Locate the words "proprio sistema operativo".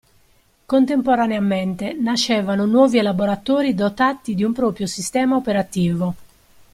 4.51-6.15